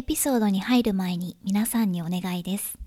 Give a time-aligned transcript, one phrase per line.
[0.00, 2.78] エピソードに入る前に皆さんにお願いです。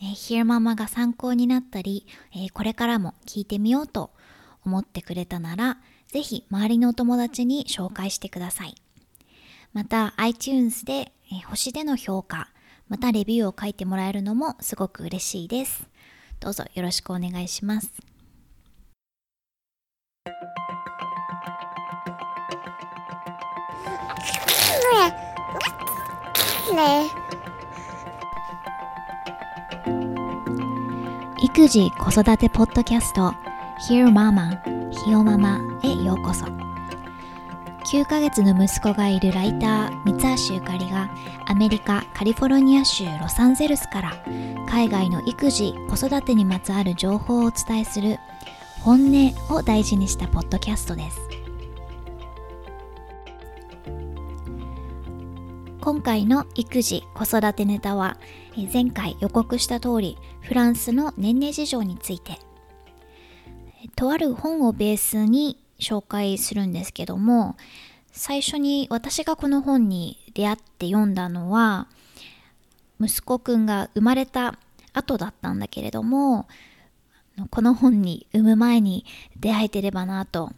[0.00, 4.10] えー、ヒ e ママが参考になったり、えー、これからも聞いてみようと
[4.64, 5.78] 思ってくれたなら、
[6.08, 8.74] ぜひ周りのお友達に紹介してください。
[9.72, 12.48] また iTunes で、えー、星での評価、
[12.88, 15.88] またレビューを書いてもらえるのもすごく嬉しいです。
[16.40, 17.92] どうぞよろしくお願いします。
[31.42, 33.32] 育児子育てポッドキャスト
[33.88, 34.60] Hear Mama
[34.90, 36.44] ひよママへようこそ。
[37.90, 41.10] 9ヶ月の息子がいるライター三橋ゆかりが
[41.46, 44.12] アメリカカリフォルニア州ロサンゼルスから
[44.68, 48.18] 海外の育児子育てにまつわる情報をお伝えする
[48.82, 51.27] 本音を大事にしたポッドキャストです。
[55.88, 58.18] 今回の育児子育てネタは
[58.70, 62.38] 前回予告した通りフランスの年齢事情について
[63.96, 67.56] とある本をベースに紹介するんですけども
[68.12, 71.88] 最初に私がこの本に出会って読んだのは
[73.00, 74.58] 息子くんが生まれた
[74.92, 76.48] 後だったんだけれども
[77.48, 79.06] この本に産む前に
[79.40, 80.50] 出会えてればなと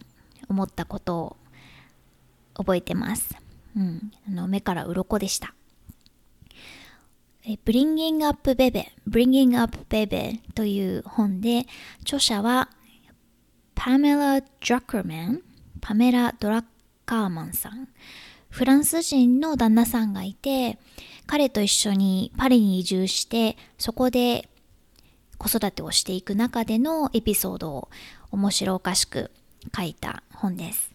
[0.49, 1.37] 思ったことを
[2.53, 3.33] 覚えてます。
[3.75, 5.53] うん、あの目から鱗でした。
[7.65, 11.65] Bringing Up Baby Bringing Up Baby という本で
[12.01, 12.69] 著者は
[13.73, 15.41] パメラ・ドラッカーマン
[15.79, 16.65] パメラ・ドラッ
[17.05, 17.87] カーマンさん。
[18.49, 20.77] フランス人の旦那さんがいて
[21.25, 24.49] 彼と一緒にパリに移住してそこで
[25.37, 27.89] 子育てをしていく中でのエピソードを
[28.29, 29.31] 面白おかしく
[29.75, 30.90] 書いた本です。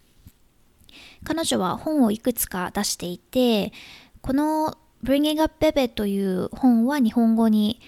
[1.27, 3.73] 彼女は本をいくつか出していて、
[4.21, 7.81] この Bringing Up Bebe という本は日本語に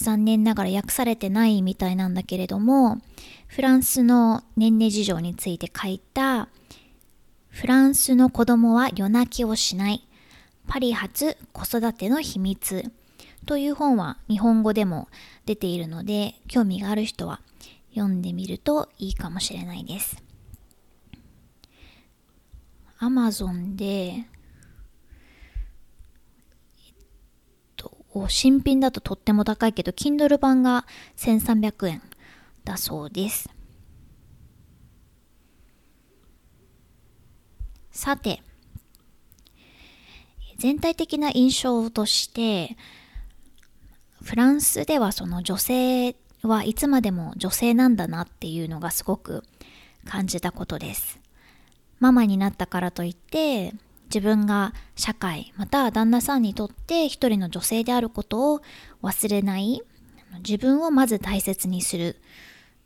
[0.00, 3.02] 残念ながら訳されてないみたいなんだけれども、
[3.46, 6.48] フランスの年齢事情について書いた、
[7.50, 10.08] フランスの子供は夜泣きをしない、
[10.66, 12.90] パリ発子育ての秘密
[13.44, 15.08] という本は日本語でも
[15.44, 17.42] 出ているので、興味がある人は
[17.94, 20.25] 読んでみるといいかもしれないです。
[22.98, 24.24] アマゾンで、えっ
[27.76, 27.94] と、
[28.28, 30.86] 新品だととっても高いけど、Kindle 版が
[31.16, 32.02] 1300円
[32.64, 33.50] だそうです。
[37.90, 38.42] さて、
[40.58, 42.76] 全体的な印象として、
[44.22, 49.44] フランスではその女性はいつまでも女性なんだなっていうのがすごく
[50.06, 51.25] 感じたことです。
[52.06, 53.74] ママになったからといって
[54.04, 58.60] 自分が社会また旦那さんにとって一人の女性であることを
[59.02, 59.82] 忘れない
[60.38, 62.16] 自分をまず大切にする。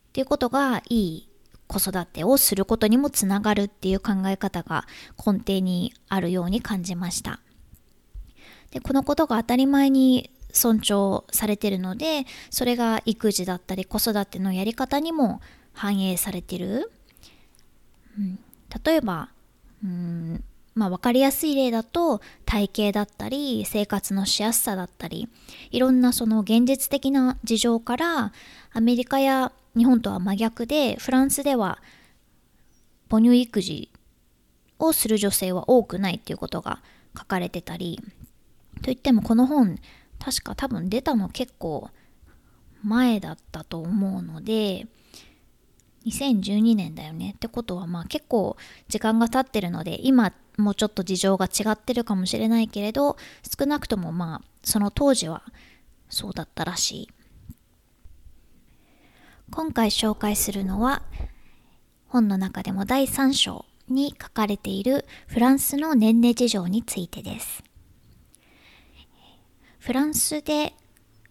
[0.09, 1.29] っていうことがいい
[1.69, 4.87] 子育てをすることにもつながるっていう考え方が
[5.25, 7.41] 根底にあるように感じました。
[8.71, 15.41] でこのことが当たり前に尊重されてるのでそれが育児だったり子育てのやり方にも
[15.75, 16.91] 反映されてる、
[18.19, 18.39] うん、
[18.85, 19.31] 例えば、
[19.85, 20.45] うん、
[20.75, 25.29] まあ分かりやすい例だと体型だったり生活のしやすさだったり
[25.71, 28.33] いろんなその現実的な事情から
[28.73, 31.83] アメリカや日本とは真逆でフランスでは
[33.09, 33.91] 母乳育児
[34.79, 36.81] をする女性は多くないっていうことが
[37.17, 38.01] 書かれてたり
[38.83, 39.79] といってもこの本
[40.19, 41.91] 確か多分出たの結構
[42.83, 44.87] 前だったと思うので
[46.07, 48.57] 2012年だよねってことはまあ結構
[48.89, 53.17] 時間が経ってるので今もうちょっと事情が違ってるかもしれないけれど
[53.59, 55.43] 少なくともまあその当時は
[56.09, 57.09] そうだったらしい。
[59.51, 61.03] 今回紹介するのは
[62.07, 67.65] 本の中でも第3章に書かれているフランスの年齢事情についてです。
[69.81, 70.75] フランスで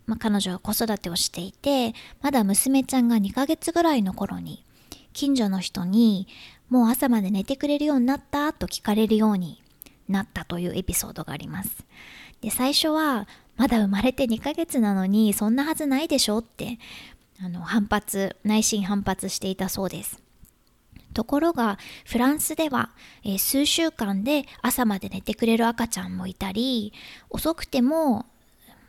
[0.09, 4.65] まあ、彼女は子育てをしていて、まだ娘ちゃんが2ヶ月ぐらいの頃に、
[5.13, 6.27] 近所の人に、
[6.69, 9.61] もう朝まで寝てくれるようになったと聞かれるように
[10.07, 11.85] なったというエピソードがあります。
[12.41, 13.27] で、最初は、
[13.57, 16.79] まだ生まれて2ヶ月なのに、そんなはずないでしょって、
[17.41, 20.21] あの、反発、内心反発していたそうです。
[21.13, 22.91] ところがフランスでは、
[23.23, 26.93] えー、数週間で朝まで寝てくれる赤ちゃんもいたり
[27.29, 28.25] 遅くても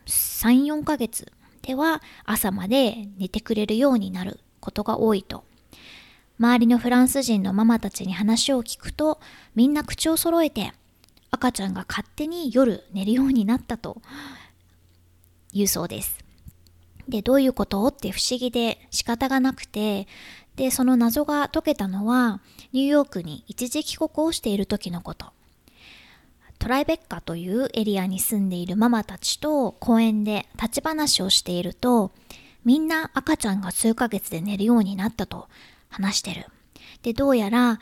[0.07, 1.33] 3、4ヶ月
[1.63, 5.45] では朝まで寝てくれるようになることが多いと。
[6.41, 9.21] 周りのフランス人のママたちに話を聞くと
[9.55, 10.73] みんな口を揃えて
[11.31, 14.01] 赤ちゃんが勝手に夜寝るようになったと
[15.53, 16.19] 言うそうです。
[17.09, 17.87] で、どういうこと？
[17.89, 20.07] って不思議で仕方がなくて、
[20.57, 22.41] で、その謎が解けたのは、
[22.73, 25.27] ニューヨークに一時帰国をしている時のこと。
[26.59, 32.13] トライベッカというエリアに住んでいるママたちと公園で立ち話をしていると、
[32.65, 35.49] みんな赤ちゃんが数ヶ月で寝るようになったと
[35.91, 36.47] 話してる。
[37.03, 37.79] で、どうやら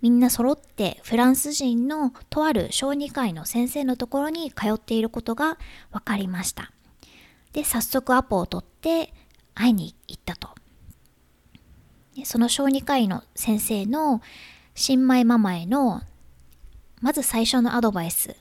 [0.00, 5.58] みんな揃ってフランス人のとある小児科医の先生のところに通っていることが
[5.92, 6.72] 分かりました。
[7.52, 9.12] で、早速アポを取って
[9.54, 10.50] 会いに行ったと。
[12.24, 14.20] その小児科医の先生の
[14.74, 16.02] 新米ママへの
[17.00, 18.36] まず最初のアドバイス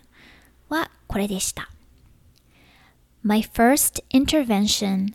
[0.70, 1.70] はこれでした。
[3.24, 5.14] My first intervention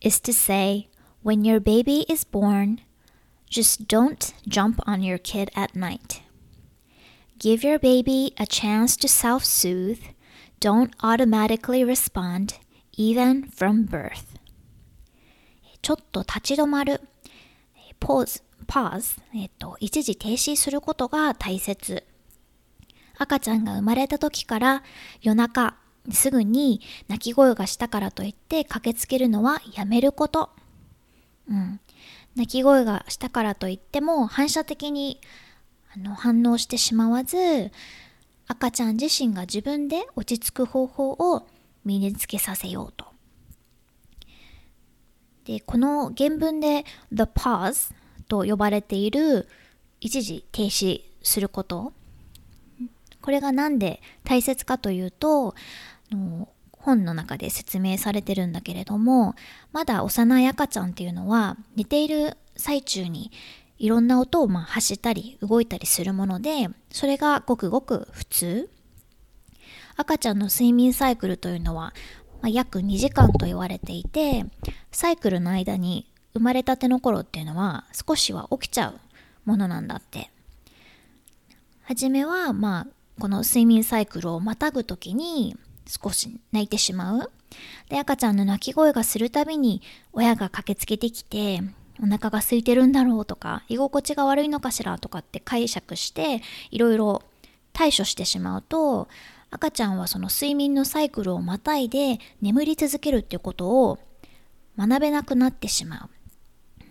[0.00, 0.88] is to say,
[1.24, 2.78] when your baby is born,
[3.48, 6.22] just don't jump on your kid at night.
[7.38, 10.02] Give your baby a chance to self soothe.
[10.60, 12.58] Don't automatically respond,
[12.96, 14.36] even from birth.
[15.82, 17.00] ちょっと立ち止まる。
[18.00, 22.04] ポーズ、パーズ、えっと、一時停止することが大切。
[23.18, 24.82] 赤ちゃんが生まれた時から
[25.22, 25.76] 夜中
[26.12, 30.50] すぐに泣き声がしたからといって駆けつけるのはやめること。
[31.48, 31.80] うん。
[32.36, 35.20] 泣き声がしたからといっても反射的に
[35.94, 37.70] あの反応してしまわず
[38.46, 41.46] 赤ちゃん自身が自分で落ち着く方法を
[41.84, 43.06] 身につけさせようと。
[45.44, 47.94] で、この原文で the pause
[48.28, 49.48] と呼ばれている
[50.00, 51.92] 一時停止すること
[53.22, 55.54] これが何で大切かというと
[56.86, 59.34] 本の中で説明されてるんだけれども
[59.72, 63.32] まだ幼い赤ちゃんっていうのは寝ている最中に
[63.76, 68.70] いろんな音をまあ発したり動いたりするものでそれがごくごく普通。
[69.98, 71.94] 赤ちゃんの睡眠サイクルというのは、
[72.42, 74.44] まあ、約2時間と言われていて
[74.92, 79.00] サイクルの間に生まれたての頃っていうのは少しは起きちゃう
[79.46, 80.30] ものなんだって。
[81.82, 82.86] 初めはまあ
[83.18, 85.56] この睡眠サイクルをまたぐ時に
[85.86, 87.30] 少し泣いてしまう。
[87.88, 91.62] で、赤ちゃんの泣き声がするたびに親が駆けつけてきて、
[92.00, 97.22] お腹が空いてるんだろうとか、居心地が悪いのかしらとかって解釈して、いろいろ
[97.72, 99.08] 対処してしまうと、
[99.50, 103.98] 赤ちゃんはその睡眠のサイクルをまたいで眠り続けるっていうことを
[104.76, 106.10] 学べなくなってしま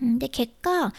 [0.01, 0.19] う。
[0.19, 0.93] で、結果、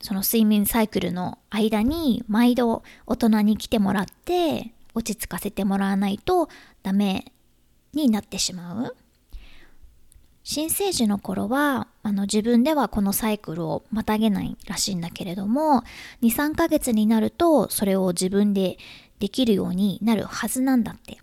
[0.00, 6.48] その睡眠サイクルの間に毎度大人に来てもらって落ち着かせてもらわないと
[6.82, 7.32] ダメ
[7.92, 8.96] になってしまう。
[10.46, 15.82] 新生児の頃はあの自分ではこのサイクルをまたげないらしいんだけれども
[16.20, 18.76] 23ヶ月になるとそれを自分で
[19.20, 21.18] できるようになるはずなんだって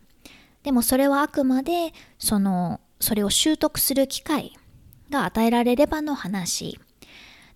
[0.64, 4.58] でもそれはあくまでそのそれを習得する機会
[5.12, 6.80] が与えられればの話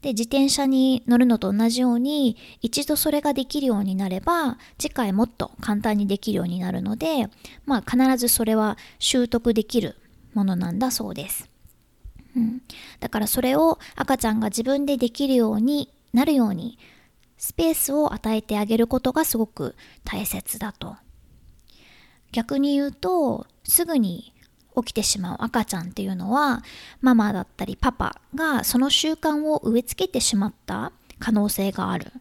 [0.06, 7.28] で、自転車に乗るのと同じように、一度それができるようになれば、次回もっと簡単にできるようになるので、
[7.66, 9.96] まあ必ずそれは習得できる
[10.36, 11.50] ものなんだそうです。
[12.36, 12.62] うん、
[13.00, 16.78] だからそれを赤ちゃんが自分でできるようになるように、
[17.40, 20.98] スペースを与えてあげることがすごく大切だと。
[22.31, 24.34] 逆に言うと、すぐに
[24.76, 26.64] 起きてしまう赤ちゃんっていうのは
[27.02, 32.12] ママだったりパパがその習慣を植え付けてしまった可能性がある。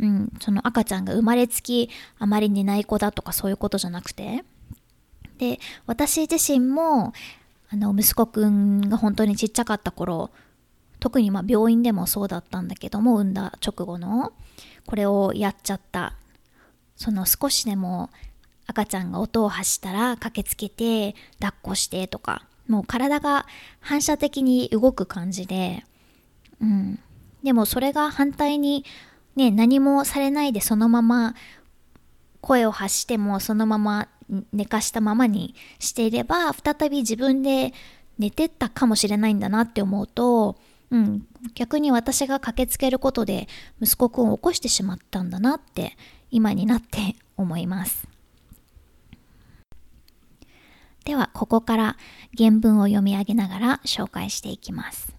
[0.00, 4.42] うん、その赤ちゃんが生まれつきあまり寝ない子だとかそういうことじゃなくて
[5.38, 7.12] で私自身も
[7.70, 10.30] あの息子くんが本当にちっちゃかった頃
[10.98, 14.32] 特にま病院でもそうだったんだけども産んだ直後の
[14.86, 16.14] これをやっちゃった
[16.96, 18.10] その少しでも
[18.66, 23.46] 赤ちゃんが音を発したら駆けつけて抱っこしてとかもう体が
[23.80, 25.84] 反射的に動く感じで
[26.60, 26.98] うん
[27.42, 28.84] でもそれが反対に
[29.34, 31.34] ね何もされないでそのまま
[32.40, 34.08] 声を発してもそのまま
[34.52, 37.72] 寝かしたままにしていれば再び自分で
[38.18, 40.56] 寝てったかもしれないんだなって思うと、
[40.90, 43.48] うん、逆に私が駆けつけることで
[43.80, 45.96] 息子くんを起こしてしまったんだなって
[46.30, 48.11] 今になって思います。
[51.05, 51.97] では、ここから
[52.37, 55.15] 原文を読み上げながら紹介していきます。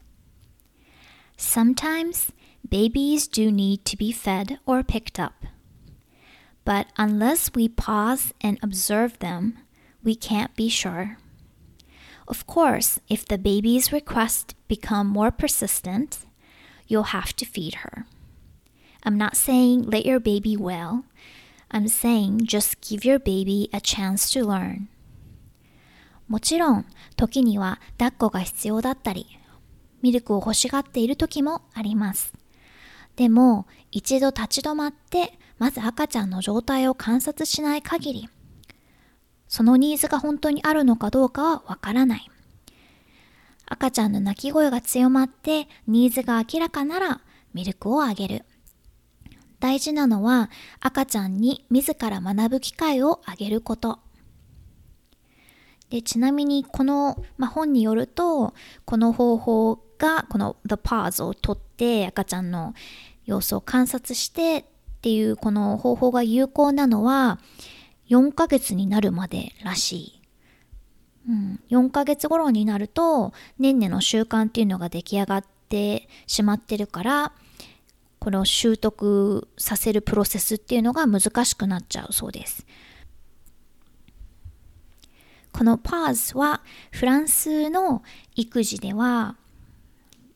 [1.38, 2.32] Sometimes
[2.68, 5.46] babies do need to be fed or picked up.
[6.64, 9.54] But unless we pause and observe them,
[10.04, 11.16] we can't be sure.
[12.26, 16.26] Of course, if the baby's requests become more persistent,
[16.86, 18.04] you'll have to feed her.
[19.02, 21.04] I'm not saying let your baby wail.
[21.70, 24.88] I'm saying just give your baby a chance to learn.
[26.27, 29.27] もちろん、時には抱っこが必要だったり、
[30.01, 32.33] ミルクを欲しがっている時もあります。
[33.15, 38.29] でも、一度立ち止まって、まず赤ちゃんの状態を観察しない限り、
[39.47, 42.29] そのニーズが本当にあるのかどうかはわからない。
[43.65, 47.21] 赤ちゃんの泣き声が強まってニーズが明らかなら
[47.53, 48.45] ミルクをあげる。
[49.59, 50.49] 大事なのは
[50.79, 53.99] 赤ちゃんに自ら学ぶ機会をあげること。
[55.89, 58.53] でちなみにこの、まあ、本によると
[58.85, 62.73] この方法がこの The Pause をとって赤ちゃんの
[63.25, 64.65] 様子を観察してっ
[65.01, 67.39] ていうこの方法が有効なのは
[68.09, 70.21] 4ヶ月になるまでらしい。
[71.29, 77.31] うん、4ヶ月頃になるとねんねの習慣っていうのが出来上がってしまってるから
[78.19, 82.65] この習得させるプロセスっていうのが難しくなっちゃうそうです。
[85.53, 88.03] このパーズはフランスの
[88.35, 89.37] 育児では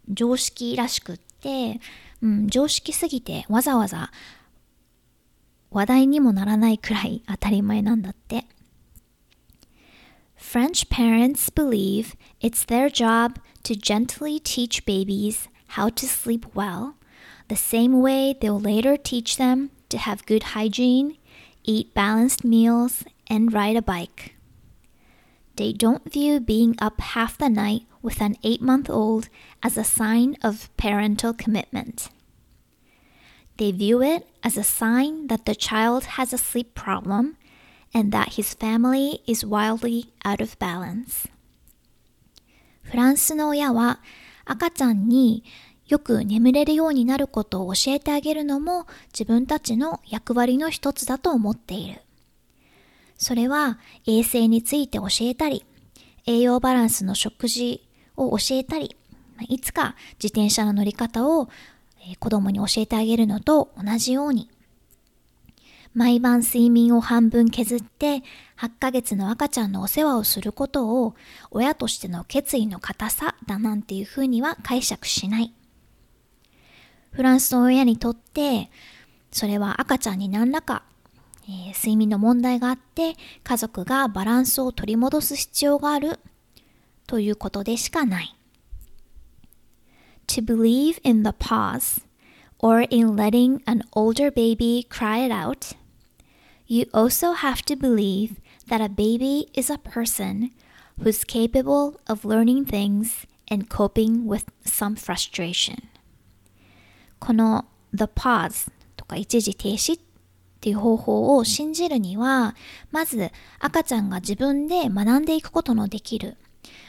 [0.08, 1.82] 常識らしくって、
[2.22, 4.12] うん、常識すぎてわざわざ
[5.72, 8.46] 話題にもならないくらい当たり前なんだって。
[10.38, 16.94] French parents believe it's their job to gently teach babies how to sleep well
[17.50, 21.18] the same way they'll later teach them to have good hygiene,
[21.64, 24.37] eat balanced meals, and ride a bike.
[25.58, 29.28] They don't view being up half the night with an eight month old
[29.64, 32.10] as a sign of parental commitment.
[33.58, 37.38] They view it as a sign that the child has a sleep problem
[37.92, 41.28] and that his family is wildly out of balance.
[42.84, 44.00] フランスの親は
[44.46, 45.44] 赤ちゃんに
[45.88, 52.02] よく眠れるようになることを教えてあげるのも自分たちの役割の一つだと思っている。
[53.18, 55.66] それは衛生について教えたり、
[56.26, 58.96] 栄養バランスの食事を教えたり、
[59.50, 61.50] いつか自転車の乗り方を
[62.20, 64.50] 子供に教えてあげるのと同じように、
[65.94, 68.22] 毎晩睡眠を半分削って
[68.60, 71.16] 8ヶ月の赤ちゃんのお世話をすることを
[71.50, 75.54] 親としての決意の固さだなんていうふうには解釈しない。
[77.12, 78.70] フランスの親にとって、
[79.32, 80.84] それは赤ちゃんに何らか、
[81.48, 86.20] えー、睡眠の問題があって、家族がバランスを取り戻す必要がある
[87.08, 88.36] ということでしかない。
[90.28, 92.04] To believe in the pause
[92.60, 95.78] or in letting an older baby cry it out,
[96.68, 98.36] you also have to believe
[98.68, 100.52] that a baby is a person
[101.02, 105.78] who's capable of learning things and coping with some frustration.
[107.20, 110.07] この the pause とか一時停止っ
[110.58, 112.56] っていう方法を信じるには、
[112.92, 116.36] まず赤ちゃんが自分で学んでいくことのできる。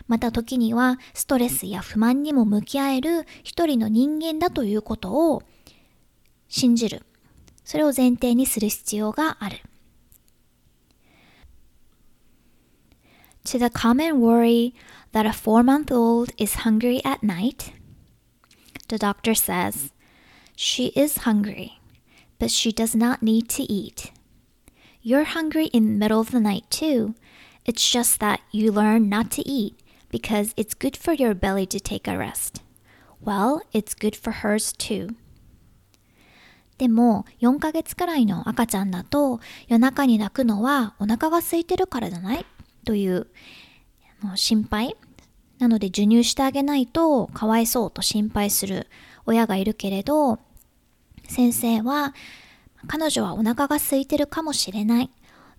[0.07, 5.43] また時にはストレスや不満にも向き合える一人の人間だということを
[6.49, 7.05] 信じる。
[7.63, 9.59] それを前提にする必要がある。
[13.45, 14.75] To the common worry
[15.13, 17.73] that a four month old is hungry at night,
[18.89, 19.93] the doctor says,
[20.57, 21.78] She is hungry,
[22.39, 24.13] but she does not need to eat.
[25.03, 27.15] You're hungry in the middle of the night too.
[27.65, 29.79] It's just that you learn not to eat
[30.11, 32.63] because it's good for your belly to take a rest.
[33.21, 35.15] Well, it's good for hers too.
[36.79, 42.47] でも4ヶ月くらいの赤ちゃんだと夜中に泣くのはお腹が空いてるからじゃない
[42.85, 43.27] という
[44.37, 44.97] 心配
[45.59, 48.87] なので授乳してあげないとかわいそうと心配する
[49.27, 50.39] 親がいるけれど
[51.29, 52.15] 先生は
[52.87, 55.11] 彼女はお腹が空いてるかもしれない。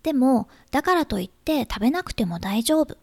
[0.03, 2.97] でも、だからといって食べなくても大丈夫。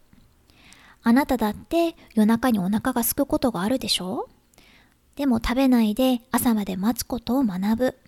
[1.02, 4.28] あなただって夜中にお腹が空くことがあるでしょ？
[5.14, 7.99] でも食べないで朝まで待つことを学ぶ。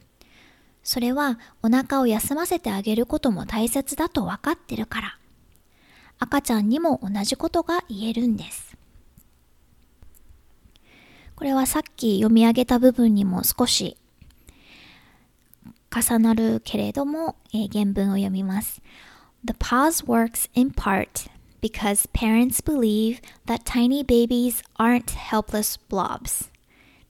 [0.83, 5.19] それはお腹を休ませてあげることも大切だと分かってるから。
[6.19, 8.77] 赤ちゃんにも同じことが言えるんです。
[11.37, 13.97] これはさっき読み上げた部分にも少し
[15.94, 18.82] 重なるけれども、えー、原文を読みます。
[19.46, 21.30] The pause works in part
[21.62, 26.50] because parents believe that tiny babies aren't helpless blobs.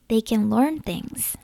[0.08, 1.36] They can learn things.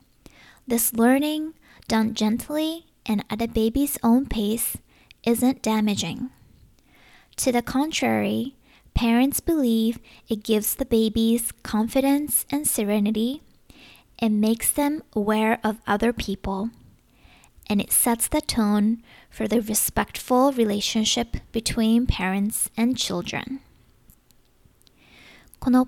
[0.68, 1.54] This learning,
[1.88, 4.76] done gently and at a baby's own pace,
[5.24, 6.30] isn't damaging.
[7.36, 8.54] To the contrary,
[8.94, 13.42] parents believe it gives the babies confidence and serenity
[14.18, 16.70] and makes them aware of other people
[17.69, 18.97] and it sets the tone
[19.29, 23.61] for the respectful relationship between parents and children.
[25.59, 25.87] この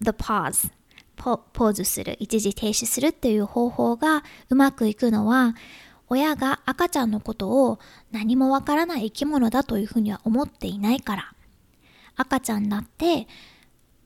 [0.00, 0.70] the pause
[1.16, 5.54] ポポーズする一時停止するっていう方法がうまくいくのは
[6.08, 7.78] 親が赤ちゃんのことを
[8.10, 11.32] 何もわからない生き物だというふうには思っていないから
[12.16, 13.26] 赤ちゃんだって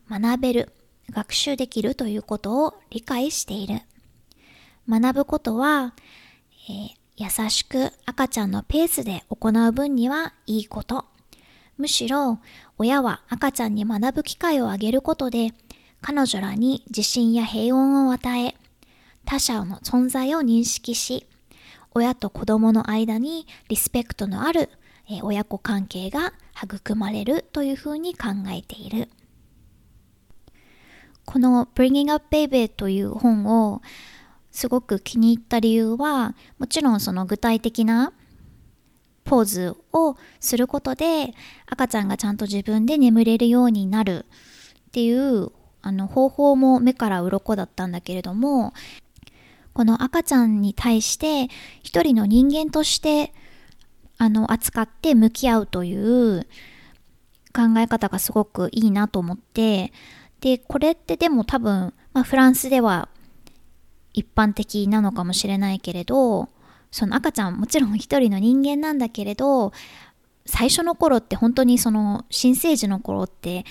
[0.08, 0.72] 学べる
[1.10, 3.80] 学習できるということを理解している
[4.88, 5.94] 学ぶことは、
[6.68, 11.04] えー、優しく赤ちゃんのペースで行う分にはいいこと。
[11.78, 12.38] むしろ
[12.78, 15.52] 親は赤ちゃんに学ぶ機会をあげることで
[16.00, 18.54] 彼女らに自信や平穏を与え
[19.26, 21.26] 他者の存在を認識し
[21.92, 24.70] 親と子供の間にリスペクトのある
[25.22, 26.32] 親子関係が
[26.62, 29.08] 育まれるというふうに考えている。
[31.24, 33.82] この Bringing Up Baby という本を
[34.56, 38.14] すごく気に入った理由はもちろんその具体的な
[39.24, 41.34] ポーズをすることで
[41.66, 44.24] 赤ちゃんがちゃんと自分で眠れるようになる
[44.88, 48.72] っていうあの方法も目から鱗だったんだけれども
[49.74, 53.34] この赤ちゃんに対して一人の人間として
[54.16, 56.46] あの扱って向き合うという
[57.54, 59.92] 考え方がすごくいいなと思って
[60.40, 63.10] でこれってでも多分、まあ、フランスでは
[64.16, 66.48] 一般的なのかもしれないけれど
[66.90, 69.72] その赤ちゃんもちろん一人の人間なんだけれど
[70.46, 73.64] 最初の頃って本当にその新生児の頃って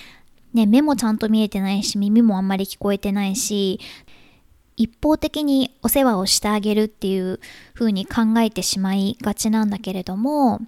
[0.54, 3.80] ね目もちゃんと見えてないし耳もあんまり聞こえてないし
[4.76, 7.40] 一方的にお世話をしてあげるっていう
[7.74, 10.60] 風に考えてしまいがちなんだけれども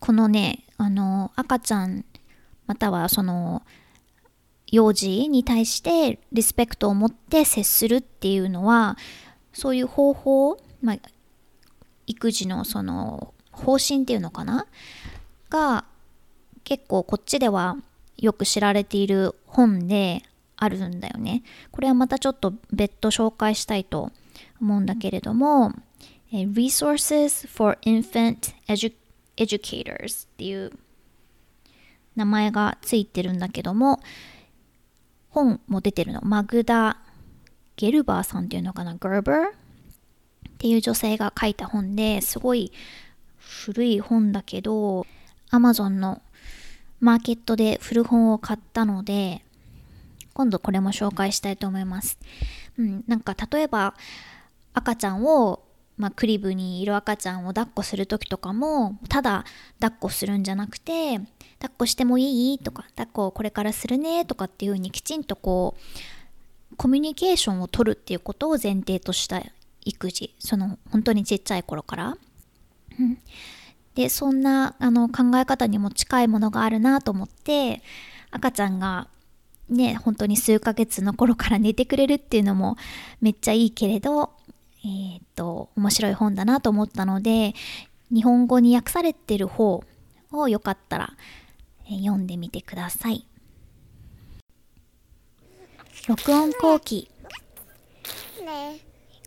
[0.00, 2.04] このねあの赤ちゃん
[2.66, 3.62] またはその
[4.72, 8.96] 幼児に対してリスペクトを持って接するっていうのは
[9.52, 10.96] そういう方法、まあ、
[12.06, 14.66] 育児のその方針っていうのかな？
[15.50, 15.84] が
[16.64, 17.76] 結構こっちでは
[18.16, 20.22] よく知られている本で
[20.56, 21.42] あるんだよね。
[21.70, 24.10] これはまたちょっと別途紹介したいと
[24.60, 25.74] 思うんだけれども、
[26.32, 28.94] Resources for Infant Edu
[29.36, 30.72] Educators っていう
[32.16, 34.00] 名前がついてるんだけども、
[35.32, 36.20] 本も出てるの。
[36.22, 36.98] マグダ・
[37.76, 39.52] ゲルバーさんっていうのかな、ガーバーっ
[40.58, 42.70] ていう女性が書いた本ですごい
[43.38, 45.06] 古い本だけど、
[45.50, 46.22] Amazon の
[47.00, 49.42] マーケットで古本を買ったので、
[50.34, 52.18] 今度これも紹介したいと思います。
[52.78, 53.94] うん、なんか例えば
[54.74, 55.62] 赤ちゃんを
[56.02, 59.44] まあ、クリブにいる赤ちゃんを抱っこする時とかもただ
[59.80, 61.18] 抱っこするんじゃなくて
[61.60, 62.58] 抱っこしてもいい？
[62.58, 64.24] とか抱っここれからするね？
[64.24, 65.76] とかっていう風にきちんとこ
[66.72, 69.40] うコミュニケーションを取るっていうことを前提とした
[69.84, 70.34] 育児。
[70.40, 72.16] その本当にちっちゃい頃から、
[73.94, 77.82] でそんなあの考え方にも近いものがあるなと思って
[78.32, 79.06] 赤ちゃんが
[79.68, 82.76] ね本当に数ヶ月の頃から寝てくれるっていうのも
[83.20, 84.32] めっちゃいいけれど
[84.84, 87.54] えー、っと面白い本だなと思ったので
[88.12, 89.82] 日本語に訳されてる方
[90.32, 91.12] をよかったら、
[91.88, 93.26] 読んでみてください。
[96.08, 97.08] 録音後期。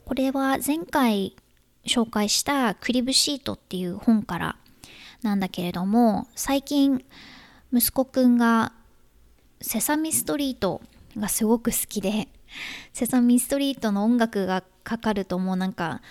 [0.05, 1.35] これは前回
[1.85, 4.57] 紹介したクリブシートっていう本から
[5.23, 7.03] なんだけれども最近
[7.73, 8.73] 息子くんが
[9.61, 10.81] セサミストリート
[11.17, 12.27] がすごく好きで
[12.93, 16.02] セサミストリートの音楽がかかるともうなんか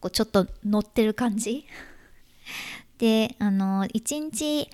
[0.00, 1.66] こうちょっと乗ってる感じ。
[2.98, 4.68] であの1日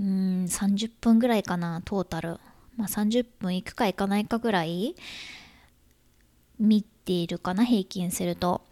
[0.00, 2.40] うん30分ぐらいかなトータル、
[2.76, 4.96] まあ、30分いくかいかないかぐらい
[6.58, 8.62] 見ているかな平均すると。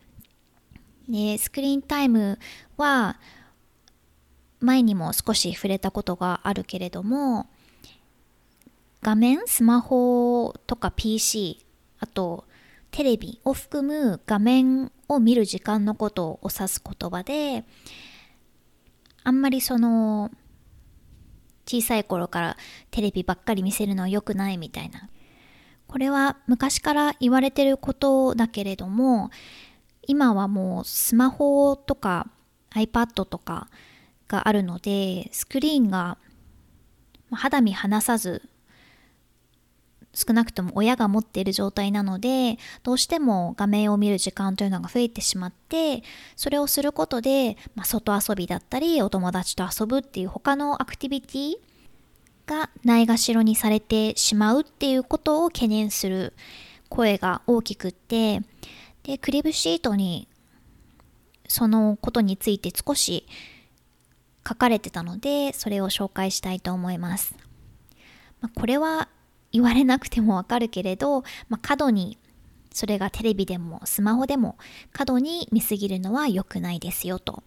[1.09, 2.39] でスクリーンタイム
[2.77, 3.21] は
[4.61, 7.47] 前にも少し触れたことがあるけれども
[9.03, 11.65] 画面スマホとか PC
[12.01, 12.46] あと
[12.97, 17.67] テレビを含む画面を見る時間のことを指す言葉で
[19.23, 20.31] あんまりその
[21.67, 22.57] 小さい頃から
[22.91, 25.11] テレビばっかり見せるのは良くないみたいな。
[25.89, 29.31] これは昔から言われてることだけれども
[30.07, 32.31] 今はもうスマホとか
[32.71, 33.69] iPad とか
[34.27, 36.17] があるのでスクリーンが
[37.31, 38.49] 肌身離さず
[40.17, 46.03] 少なくとも親が持っている状態なのでどうしても画面を見る時間というのが増えてしまって
[46.37, 51.55] それをすることで、まあ、外遊びだったりお友達と遊ぶっていう他のアクティビティ
[52.47, 56.33] がないがしろにされてしまうっていうことを懸念する
[56.89, 58.41] 声が大きくって
[59.03, 60.29] でクリブシートに
[61.47, 63.27] そのことについて少し
[64.49, 67.35] 書かれてたのでそれを紹介したいと思います。
[68.41, 69.09] ま、これは
[69.57, 72.19] 言われなくてもわかるけれど、まあ、過度に
[72.73, 74.59] それがテレビでもスマホでも
[74.93, 77.43] 過度に見すぎるのは良くないですよと。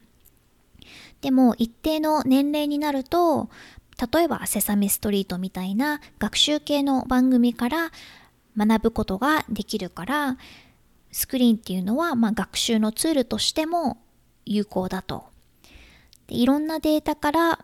[1.21, 3.49] でも一定の年齢になると
[4.11, 7.91] 例えばセサミストリートみたいな学習系の番組から
[8.57, 10.37] 学ぶことができるから
[11.11, 13.97] スクリーンっていうのはま学習のツールとしても
[14.45, 15.25] 有効だと
[16.25, 17.59] でいろんなデータから、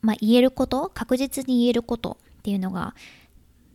[0.00, 2.96] まあ、言えること確実に言えることっていうのが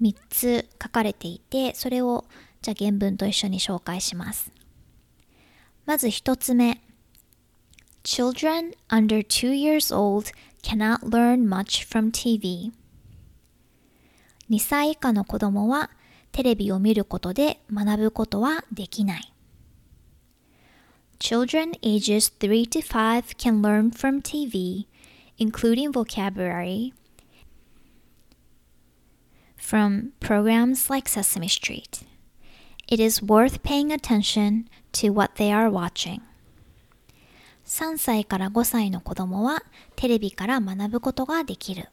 [0.02, 2.26] 3つ書かれていてそれを
[2.62, 4.52] じゃあ原文と一緒に紹介します
[5.86, 6.82] まず1つ目
[8.04, 12.74] Children under 2 years old cannot learn much from TV
[14.50, 15.90] 2歳以下の子供は
[16.34, 19.34] テレビを見ることで学ぶことはできない
[21.20, 24.86] Children ages 3 to 5 can learn from TV,
[25.40, 26.94] including vocabulary,
[29.58, 32.06] from programs like Sesame Street.
[32.88, 36.22] It is worth paying attention to what they are watching.
[37.66, 39.64] 3歳から5歳の子供は
[39.98, 41.90] テレビから学ぶことができる。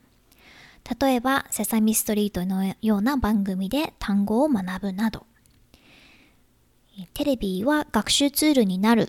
[1.00, 5.26] 例えば、セサミストリートのような番組で単語を学ぶなど。
[7.14, 9.06] テレビは学習ツールになるっ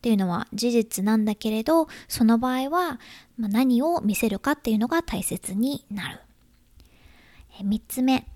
[0.00, 2.98] ていうのは事実なんだけれどその場合は
[3.38, 6.21] 何を見せるかっていうのが大切になる
[7.60, 8.26] 3つ目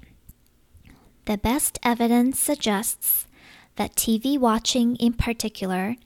[1.25, 3.27] The best evidence suggests
[3.77, 5.97] that TV watching in particular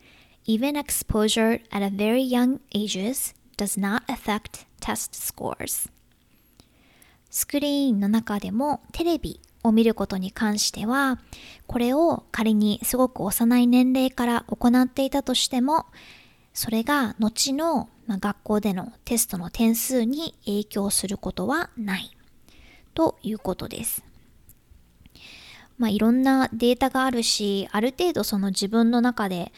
[0.46, 5.90] even exposure at a very young ages does not affect test scores
[7.30, 11.18] スクリーンの中でもテレビを見ることに関しては、
[11.66, 15.86] これを仮にすごく幼い年齢から行っていたとしても、
[16.52, 22.10] それが後の、学校でのテストの点数に影響することはない
[23.00, 24.04] ということです。
[25.78, 29.52] まあ、いろんなデータがあるし、ある程度その自分の中で、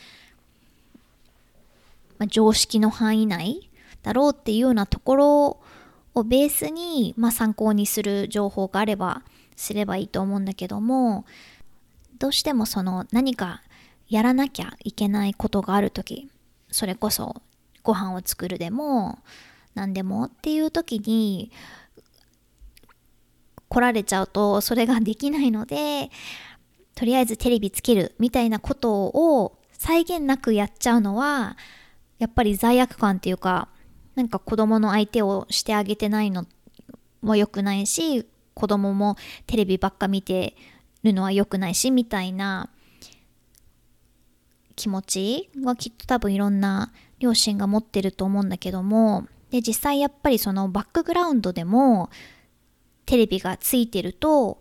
[2.19, 3.69] まあ、常識の範囲内
[4.05, 5.59] だろうっていうようなところ
[6.15, 9.23] をベースに、まあ、参考にする情報があれば
[9.57, 11.25] すればいいと思うんだけども
[12.21, 13.63] どうしてもその何か
[14.09, 16.31] やらなきゃいけないことがある時
[16.71, 17.43] それこそ
[17.83, 19.19] ご飯を作るでも
[19.75, 21.51] 何でもっていう時に
[23.73, 26.11] 来られちゃうとそれができないので
[26.95, 31.57] とりあえずテレビつけるみたいなことを際限なくやっちゃうのは
[32.19, 33.69] やっぱり罪悪感っていうか
[34.15, 36.45] なんか子供の相手をしてあげてないの
[37.23, 40.55] も良くないし子供もテレビばっか見て
[41.03, 42.69] るのは良くないしみたいな
[44.77, 52.11] 気持ちはきっと多分いろんな両親が持ってると思うんだけどもで実際やっぱりそのバックグラウンドでも
[53.07, 54.59] テレビがついてると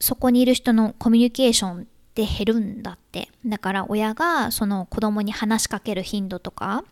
[0.00, 1.84] そこにいる人のコミュニケーションっ
[2.14, 3.28] て減るんだって。
[3.46, 6.84] だから親がその子供に話しかける頻度とか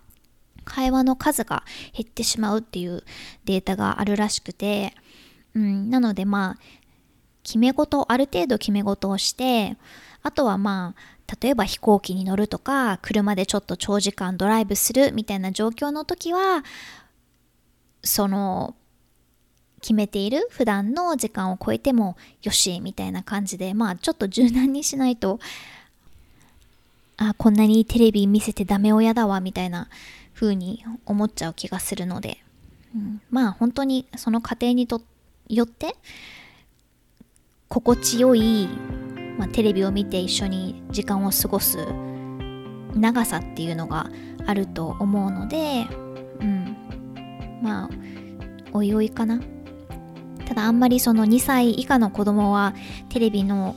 [0.64, 3.02] 会話の数が減ってしまうっていう
[3.44, 4.94] データがあるらしくて、
[5.54, 6.58] うん、なのでまあ
[7.42, 9.76] 決め事ある程度決め事をして
[10.22, 16.64] あとはまあ例えば飛行機に乗るとか車でちょっと長時間ドライブするみたいな状況の時は
[18.02, 18.74] その
[19.80, 25.40] 決めている普段の時間を超えてもよしみたいな感じでまあちょっと柔軟にしないと
[27.16, 29.88] あこんなにテレビ見せてダメ親だわみたいな
[30.34, 32.38] 風に思っちゃう気がするので、
[32.94, 35.02] うん、まあ本当にその過程にと
[35.48, 35.94] よって
[37.68, 38.68] 心地よい、
[39.38, 41.78] まあ、テレビを見て一緒に時間を過ごす
[42.94, 44.10] 長さっていうのが
[44.46, 45.86] あると思うので、
[46.40, 46.76] うん、
[47.62, 47.90] まあ
[48.72, 49.40] おいおいかな。
[50.50, 52.74] ただあんまりその2歳以下の子供は
[53.08, 53.76] テレビの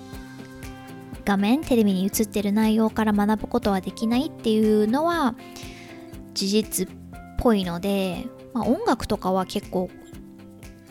[1.24, 5.36] 画面テレビに映ってる内容から学ぶことはできないっていうのは
[6.34, 6.92] 事実っ
[7.38, 9.92] ぽいので、まあ、音楽とかは結構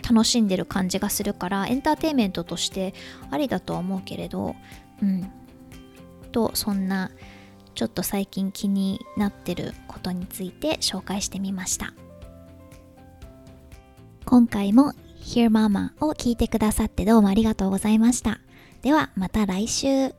[0.08, 2.94] 楽しんでる感じがするからエンターテインメントとして
[3.32, 4.54] ありだとは思うけれど
[5.02, 5.32] うん。
[6.30, 7.10] とそんな
[7.74, 11.92] ちょっと最近気になってることについて紹介してみました。
[14.24, 14.92] 今回も
[15.22, 18.40] Hear Mama を聞いてくださってどうもありがとうございました。
[18.82, 20.14] ではまた来週。